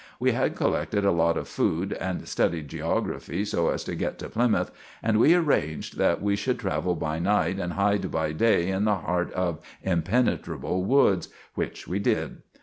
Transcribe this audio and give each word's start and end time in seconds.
We 0.19 0.31
had 0.31 0.55
collected 0.55 1.05
a 1.05 1.11
lot 1.11 1.37
of 1.37 1.47
food, 1.47 1.93
and 1.93 2.21
studdied 2.27 2.69
geography 2.69 3.45
so 3.45 3.69
as 3.69 3.83
to 3.83 3.93
get 3.93 4.17
to 4.17 4.29
Plymouth, 4.29 4.71
and 5.03 5.19
we 5.19 5.35
arranged 5.35 5.95
that 5.99 6.23
we 6.23 6.35
should 6.35 6.57
travel 6.57 6.95
by 6.95 7.19
night 7.19 7.59
and 7.59 7.73
hide 7.73 8.09
by 8.09 8.31
day 8.31 8.69
in 8.69 8.85
the 8.85 8.95
hart 8.95 9.31
of 9.33 9.59
impennetrable 9.83 10.83
woods, 10.83 11.29
which 11.53 11.87
we 11.87 11.99
did. 11.99 12.41